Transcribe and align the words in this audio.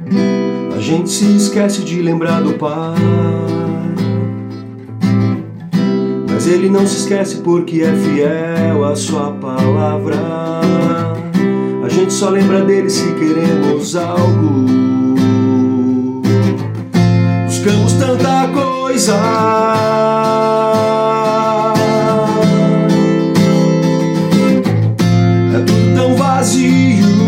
A 0.00 0.80
gente 0.80 1.10
se 1.10 1.36
esquece 1.36 1.82
de 1.82 2.00
lembrar 2.00 2.40
do 2.40 2.54
Pai. 2.54 2.96
Mas 6.30 6.46
Ele 6.46 6.70
não 6.70 6.86
se 6.86 6.98
esquece 6.98 7.38
porque 7.38 7.82
é 7.82 7.92
fiel 7.92 8.84
à 8.84 8.94
Sua 8.94 9.32
palavra. 9.32 10.16
A 11.84 11.88
gente 11.88 12.12
só 12.12 12.30
lembra 12.30 12.64
dele 12.64 12.88
se 12.88 13.12
queremos 13.14 13.96
algo. 13.96 14.66
Buscamos 17.46 17.92
tanta 17.94 18.48
coisa. 18.48 19.14
é 25.54 25.60
tudo 25.60 25.94
tão 25.96 26.14
vazio 26.14 27.27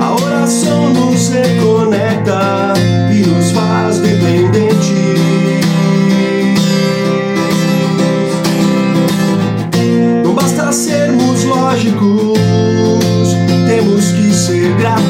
A 0.00 0.14
oração 0.24 0.90
nos 0.92 1.28
reconecta 1.28 2.74
e 3.12 3.24
nos 3.24 3.52
faz 3.52 3.98
dependentes. 3.98 4.90
Não 10.24 10.34
basta 10.34 10.72
sermos 10.72 11.44
lógicos, 11.44 12.38
temos 13.68 14.10
que 14.12 14.34
ser 14.34 14.74
gratos. 14.74 15.09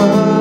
world 0.00 0.39